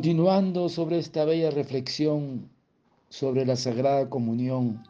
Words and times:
Continuando 0.00 0.70
sobre 0.70 0.96
esta 0.96 1.26
bella 1.26 1.50
reflexión 1.50 2.48
sobre 3.10 3.44
la 3.44 3.54
Sagrada 3.54 4.08
Comunión 4.08 4.82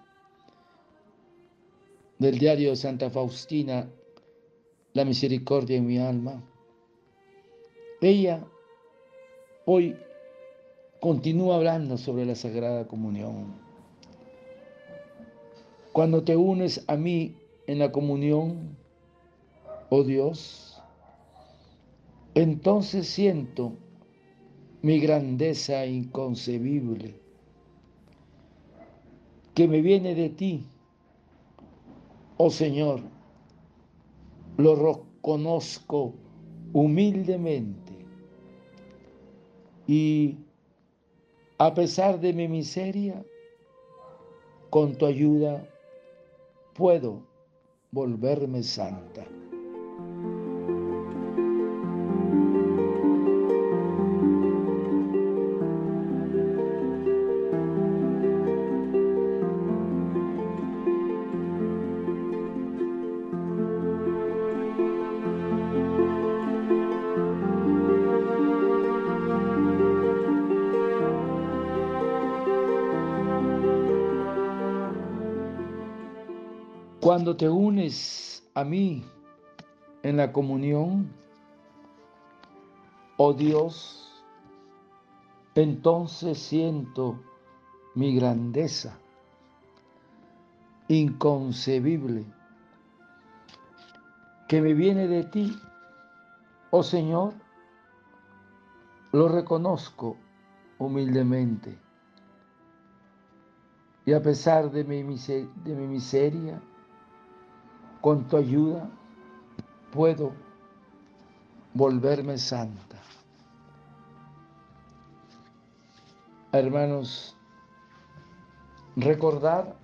del 2.21 2.39
diario 2.39 2.77
Santa 2.77 3.11
Faustina, 3.11 3.91
La 4.93 5.05
Misericordia 5.05 5.79
en 5.79 5.87
mi 5.89 5.99
alma, 5.99 6.41
ella 8.01 8.47
hoy 9.65 9.97
continúa 11.01 11.57
hablando 11.57 11.99
sobre 11.99 12.25
la 12.25 12.37
Sagrada 12.37 12.87
Comunión. 12.87 13.53
Cuando 15.91 16.23
te 16.23 16.37
unes 16.37 16.85
a 16.87 16.95
mí 16.95 17.35
en 17.67 17.81
la 17.81 17.91
comunión, 17.91 18.77
oh 19.89 20.05
Dios, 20.05 20.81
entonces 22.37 23.09
siento 23.09 23.73
mi 24.83 24.99
grandeza 24.99 25.85
inconcebible, 25.85 27.15
que 29.55 29.69
me 29.69 29.81
viene 29.81 30.15
de 30.15 30.31
ti, 30.31 30.67
oh 32.39 32.51
Señor, 32.51 33.01
lo 34.57 34.75
reconozco 34.75 36.15
humildemente 36.73 37.93
y 39.87 40.37
a 41.59 41.75
pesar 41.75 42.21
de 42.21 42.33
mi 42.33 42.49
miseria, 42.49 43.23
con 44.71 44.97
tu 44.97 45.05
ayuda 45.05 45.69
puedo 46.75 47.23
volverme 47.91 48.63
santa. 48.63 49.27
Cuando 77.01 77.35
te 77.35 77.49
unes 77.49 78.47
a 78.53 78.63
mí 78.63 79.03
en 80.03 80.19
la 80.19 80.33
comunión, 80.33 81.11
oh 83.17 83.33
Dios, 83.33 84.23
entonces 85.55 86.39
siento 86.39 87.19
mi 87.95 88.15
grandeza 88.15 88.99
inconcebible 90.89 92.27
que 94.47 94.61
me 94.61 94.75
viene 94.75 95.07
de 95.07 95.25
ti, 95.25 95.59
oh 96.71 96.83
Señor, 96.83 97.33
lo 99.13 99.29
reconozco 99.29 100.19
humildemente. 100.79 101.79
Y 104.05 104.13
a 104.13 104.21
pesar 104.21 104.71
de 104.71 104.85
mi, 104.85 105.03
de 105.03 105.75
mi 105.77 105.87
miseria, 105.87 106.61
con 108.01 108.27
tu 108.29 108.37
ayuda 108.37 108.89
puedo 109.93 110.33
volverme 111.75 112.39
santa. 112.39 112.97
Hermanos, 116.53 117.37
recordar 118.97 119.77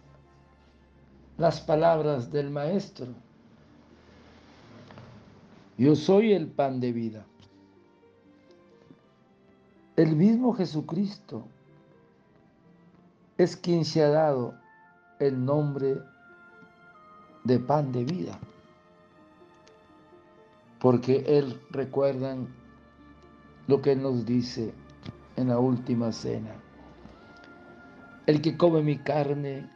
las 1.39 1.61
palabras 1.61 2.33
del 2.33 2.51
Maestro. 2.51 3.09
Yo 5.79 5.95
soy 5.95 6.33
el 6.33 6.49
pan 6.49 6.81
de 6.81 6.93
vida. 6.93 7.25
El 9.97 10.17
mismo 10.17 10.55
Jesucristo 10.55 11.47
es 13.39 13.57
quien 13.57 13.85
se 13.85 14.03
ha 14.03 14.09
dado 14.09 14.55
el 15.21 15.45
nombre 15.45 15.95
de 15.95 16.16
pan 17.59 17.93
de 17.93 18.05
vida. 18.05 18.39
Porque 20.81 21.25
Él, 21.27 21.61
recuerdan 21.71 22.49
lo 23.67 23.81
que 23.81 23.93
Él 23.93 24.03
nos 24.03 24.27
dice 24.27 24.75
en 25.37 25.49
la 25.49 25.59
última 25.59 26.13
cena. 26.13 26.55
El 28.27 28.43
que 28.43 28.57
come 28.57 28.83
mi 28.83 28.99
carne 28.99 29.71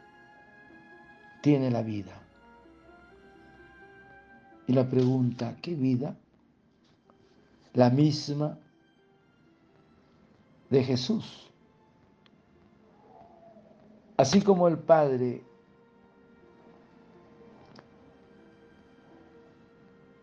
tiene 1.41 1.71
la 1.71 1.81
vida. 1.81 2.21
Y 4.67 4.73
la 4.73 4.87
pregunta, 4.89 5.55
¿qué 5.61 5.75
vida? 5.75 6.15
La 7.73 7.89
misma 7.89 8.57
de 10.69 10.83
Jesús. 10.83 11.51
Así 14.17 14.41
como 14.41 14.67
el 14.67 14.77
Padre 14.77 15.43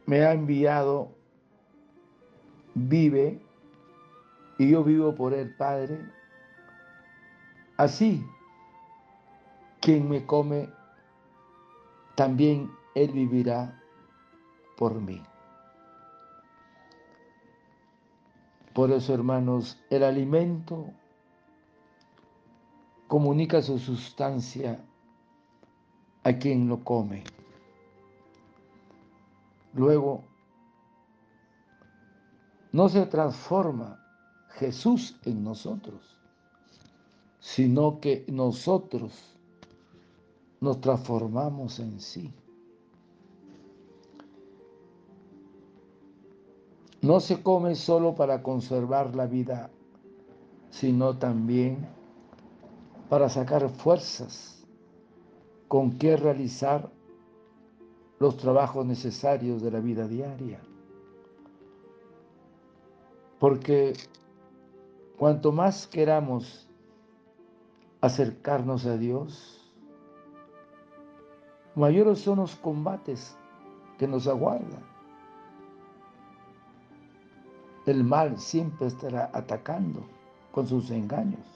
me 0.09 0.25
ha 0.25 0.33
enviado, 0.33 1.15
vive, 2.75 3.39
y 4.57 4.71
yo 4.71 4.83
vivo 4.83 5.15
por 5.15 5.35
el 5.35 5.55
Padre. 5.55 6.01
Así, 7.77 8.25
quien 9.83 10.09
me 10.09 10.25
come, 10.25 10.71
también 12.15 12.71
él 12.95 13.13
vivirá 13.13 13.83
por 14.79 14.99
mí. 14.99 15.23
Por 18.73 18.91
eso, 18.93 19.13
hermanos, 19.13 19.79
el 19.91 20.05
alimento 20.05 20.87
comunica 23.09 23.61
su 23.61 23.79
sustancia 23.79 24.83
a 26.25 26.33
quien 26.33 26.67
lo 26.67 26.83
come. 26.83 27.25
Luego, 29.75 30.25
no 32.73 32.89
se 32.89 33.06
transforma 33.06 34.05
Jesús 34.51 35.17
en 35.25 35.43
nosotros, 35.43 36.19
sino 37.39 38.01
que 38.01 38.25
nosotros 38.29 39.37
nos 40.61 40.81
transformamos 40.81 41.79
en 41.79 42.01
sí. 42.01 42.34
No 47.00 47.21
se 47.21 47.43
come 47.43 47.75
solo 47.77 48.15
para 48.15 48.43
conservar 48.43 49.15
la 49.15 49.26
vida, 49.26 49.70
sino 50.70 51.17
también 51.17 51.88
para 53.09 53.29
sacar 53.29 53.69
fuerzas 53.70 54.67
con 55.69 55.97
que 55.97 56.17
realizar 56.17 56.91
los 58.19 58.37
trabajos 58.37 58.85
necesarios 58.85 59.62
de 59.62 59.70
la 59.70 59.81
vida 59.81 60.09
diaria. 60.09 60.61
Porque 63.38 63.94
cuanto 65.17 65.53
más 65.53 65.87
queramos 65.87 66.69
acercarnos 68.00 68.87
a 68.87 68.97
Dios, 68.97 69.73
mayores 71.75 72.20
son 72.20 72.38
los 72.38 72.56
combates 72.56 73.37
que 73.99 74.09
nos 74.09 74.26
aguardan. 74.26 74.82
El 77.87 78.05
mal 78.05 78.38
siempre 78.38 78.88
estará 78.88 79.31
atacando 79.32 80.03
con 80.53 80.67
sus 80.67 80.91
engaños. 80.91 81.47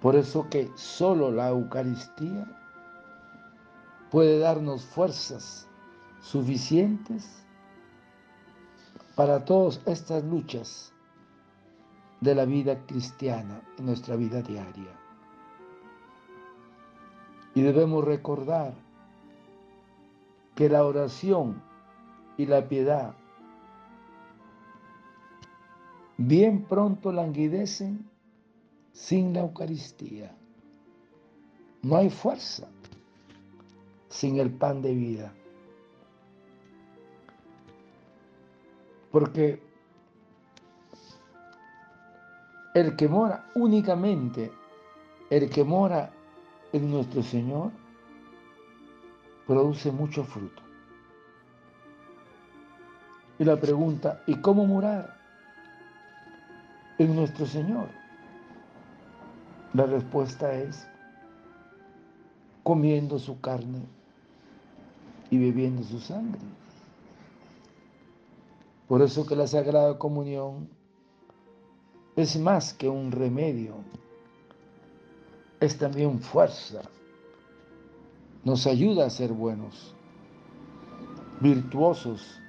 Por 0.00 0.14
eso 0.16 0.48
que 0.48 0.70
solo 0.76 1.30
la 1.30 1.48
Eucaristía 1.48 2.59
puede 4.10 4.38
darnos 4.38 4.84
fuerzas 4.84 5.68
suficientes 6.20 7.44
para 9.14 9.44
todas 9.44 9.80
estas 9.86 10.24
luchas 10.24 10.92
de 12.20 12.34
la 12.34 12.44
vida 12.44 12.84
cristiana 12.86 13.62
en 13.78 13.86
nuestra 13.86 14.16
vida 14.16 14.42
diaria. 14.42 14.98
Y 17.54 17.62
debemos 17.62 18.04
recordar 18.04 18.74
que 20.54 20.68
la 20.68 20.84
oración 20.84 21.62
y 22.36 22.46
la 22.46 22.68
piedad 22.68 23.14
bien 26.16 26.64
pronto 26.64 27.12
languidecen 27.12 28.08
sin 28.92 29.32
la 29.32 29.40
Eucaristía. 29.40 30.36
No 31.82 31.96
hay 31.96 32.10
fuerza 32.10 32.68
sin 34.10 34.38
el 34.38 34.50
pan 34.50 34.82
de 34.82 34.94
vida. 34.94 35.32
Porque 39.10 39.62
el 42.74 42.96
que 42.96 43.08
mora 43.08 43.46
únicamente, 43.54 44.52
el 45.30 45.48
que 45.48 45.64
mora 45.64 46.10
en 46.72 46.90
nuestro 46.90 47.22
Señor, 47.22 47.70
produce 49.46 49.90
mucho 49.90 50.24
fruto. 50.24 50.62
Y 53.38 53.44
la 53.44 53.56
pregunta, 53.56 54.22
¿y 54.26 54.36
cómo 54.36 54.66
morar 54.66 55.16
en 56.98 57.16
nuestro 57.16 57.46
Señor? 57.46 57.88
La 59.72 59.86
respuesta 59.86 60.52
es 60.52 60.86
comiendo 62.62 63.18
su 63.18 63.40
carne 63.40 63.99
y 65.30 65.38
bebiendo 65.38 65.82
su 65.84 66.00
sangre. 66.00 66.40
Por 68.88 69.02
eso 69.02 69.24
que 69.24 69.36
la 69.36 69.46
Sagrada 69.46 69.96
Comunión 69.98 70.68
es 72.16 72.38
más 72.38 72.74
que 72.74 72.88
un 72.88 73.12
remedio, 73.12 73.76
es 75.60 75.78
también 75.78 76.18
fuerza. 76.20 76.82
Nos 78.42 78.66
ayuda 78.66 79.06
a 79.06 79.10
ser 79.10 79.32
buenos, 79.32 79.94
virtuosos 81.40 82.40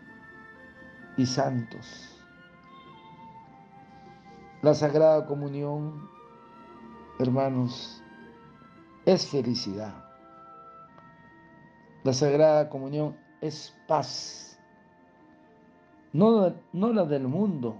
y 1.17 1.25
santos. 1.25 2.09
La 4.63 4.73
Sagrada 4.73 5.25
Comunión, 5.25 6.09
hermanos, 7.19 8.01
es 9.05 9.27
felicidad. 9.27 10.10
La 12.03 12.13
Sagrada 12.13 12.67
Comunión 12.67 13.15
es 13.41 13.75
paz. 13.87 14.59
No, 16.13 16.51
no 16.73 16.93
la 16.93 17.05
del 17.05 17.27
mundo, 17.27 17.77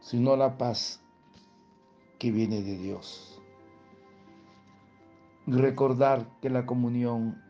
sino 0.00 0.36
la 0.36 0.58
paz 0.58 1.00
que 2.18 2.32
viene 2.32 2.62
de 2.62 2.76
Dios. 2.76 3.40
Recordar 5.46 6.26
que 6.40 6.50
la 6.50 6.66
comunión 6.66 7.40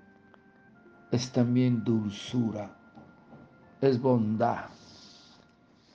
es 1.10 1.32
también 1.32 1.84
dulzura, 1.84 2.76
es 3.80 4.00
bondad, 4.00 4.68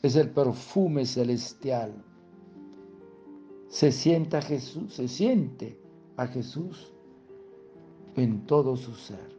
es 0.01 0.15
el 0.15 0.31
perfume 0.31 1.05
celestial. 1.05 1.93
Se 3.69 3.91
sienta 3.91 4.41
Jesús, 4.41 4.93
se 4.95 5.07
siente 5.07 5.79
a 6.17 6.25
Jesús 6.27 6.94
en 8.15 8.45
todo 8.45 8.75
su 8.77 8.93
ser. 8.93 9.35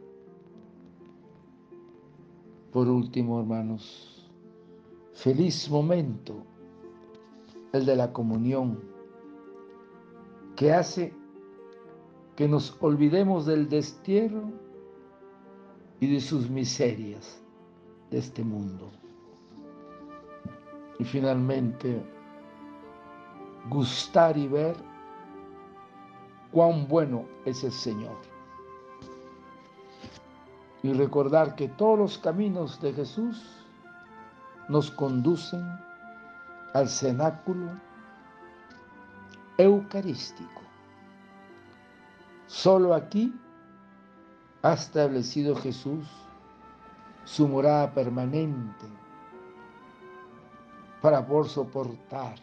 Por 2.71 2.87
último, 2.87 3.39
hermanos, 3.39 4.29
feliz 5.13 5.69
momento 5.69 6.43
el 7.73 7.85
de 7.85 7.95
la 7.95 8.13
comunión, 8.13 8.79
que 10.55 10.73
hace 10.73 11.13
que 12.35 12.47
nos 12.47 12.77
olvidemos 12.81 13.45
del 13.45 13.67
destierro 13.67 14.51
y 15.99 16.13
de 16.13 16.21
sus 16.21 16.49
miserias 16.49 17.41
de 18.11 18.19
este 18.19 18.43
mundo. 18.43 18.91
Y 20.99 21.03
finalmente, 21.03 22.01
gustar 23.69 24.37
y 24.37 24.47
ver 24.47 24.75
cuán 26.51 26.87
bueno 26.87 27.25
es 27.45 27.63
el 27.63 27.71
Señor. 27.71 28.17
Y 30.83 30.93
recordar 30.93 31.55
que 31.55 31.67
todos 31.67 31.97
los 31.97 32.17
caminos 32.17 32.79
de 32.81 32.93
Jesús 32.93 33.65
nos 34.69 34.91
conducen 34.91 35.65
al 36.73 36.87
cenáculo 36.87 37.71
eucarístico. 39.57 40.61
Solo 42.47 42.93
aquí 42.93 43.33
ha 44.61 44.73
establecido 44.73 45.55
Jesús 45.55 46.07
su 47.25 47.47
morada 47.47 47.93
permanente 47.93 48.85
para 51.01 51.25
por 51.25 51.47
soportar 51.47 52.35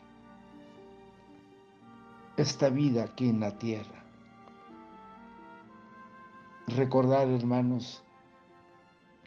esta 2.36 2.68
vida 2.68 3.04
aquí 3.04 3.30
en 3.30 3.40
la 3.40 3.56
tierra. 3.56 4.04
Recordar, 6.66 7.28
hermanos, 7.28 8.03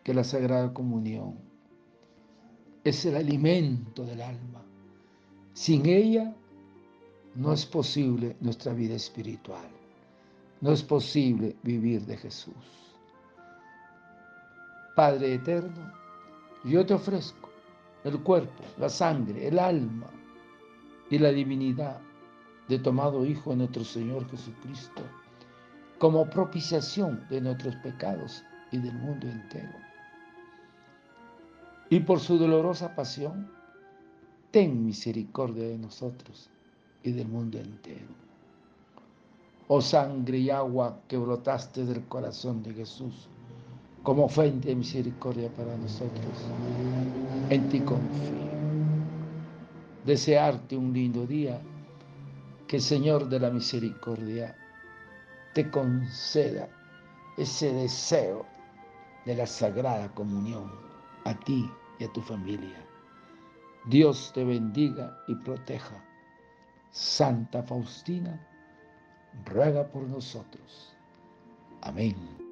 que 0.07 0.13
la 0.13 0.23
Sagrada 0.23 0.73
Comunión 0.73 1.35
es 2.85 3.05
el 3.05 3.17
alimento 3.17 4.05
del 4.05 4.21
alma 4.21 4.63
sin 5.51 5.85
ella 5.85 6.33
no 7.35 7.51
es 7.51 7.65
posible 7.65 8.37
nuestra 8.39 8.71
vida 8.71 8.95
espiritual. 8.95 9.67
No 10.61 10.71
es 10.71 10.81
posible 10.81 11.57
vivir 11.61 12.05
de 12.05 12.15
Jesús. 12.15 12.55
Padre 14.95 15.33
eterno, 15.33 15.91
yo 16.63 16.85
te 16.85 16.93
ofrezco 16.93 17.49
el 18.05 18.23
cuerpo, 18.23 18.63
la 18.77 18.87
sangre, 18.87 19.45
el 19.45 19.59
alma 19.59 20.09
y 21.09 21.19
la 21.19 21.33
divinidad 21.33 21.99
de 22.69 22.79
tomado 22.79 23.25
Hijo 23.25 23.49
de 23.49 23.57
nuestro 23.57 23.83
Señor 23.83 24.29
Jesucristo 24.29 25.01
como 25.99 26.29
propiciación 26.29 27.27
de 27.29 27.41
nuestros 27.41 27.75
pecados 27.77 28.41
y 28.71 28.77
del 28.77 28.93
mundo 28.93 29.27
entero. 29.27 29.86
Y 31.89 32.01
por 32.01 32.19
su 32.19 32.37
dolorosa 32.37 32.95
pasión, 32.95 33.49
ten 34.51 34.85
misericordia 34.85 35.67
de 35.67 35.77
nosotros 35.77 36.49
y 37.01 37.11
del 37.11 37.27
mundo 37.27 37.59
entero. 37.59 38.07
Oh 39.69 39.81
sangre 39.81 40.37
y 40.37 40.49
agua 40.49 40.99
que 41.07 41.17
brotaste 41.17 41.85
del 41.85 42.05
corazón 42.07 42.63
de 42.63 42.73
Jesús 42.73 43.29
como 44.03 44.29
fuente 44.29 44.69
de 44.69 44.75
misericordia 44.75 45.49
para 45.49 45.75
nosotros, 45.75 46.33
en 47.49 47.67
ti 47.67 47.81
confío. 47.81 48.47
Desearte 50.05 50.77
un 50.77 50.93
lindo 50.93 51.25
día, 51.27 51.61
que 52.67 52.77
el 52.77 52.81
Señor 52.81 53.27
de 53.27 53.39
la 53.39 53.49
misericordia 53.49 54.55
te 55.53 55.69
conceda 55.69 56.69
ese 57.37 57.73
deseo 57.73 58.45
de 59.25 59.35
la 59.35 59.45
sagrada 59.45 60.09
comunión 60.13 60.71
a 61.25 61.33
ti 61.33 61.69
y 61.99 62.03
a 62.03 62.13
tu 62.13 62.21
familia 62.21 62.87
Dios 63.87 64.31
te 64.33 64.43
bendiga 64.43 65.17
y 65.27 65.35
proteja. 65.35 66.03
Santa 66.91 67.63
Faustina, 67.63 68.37
ruega 69.45 69.87
por 69.87 70.03
nosotros. 70.03 70.93
Amén. 71.81 72.46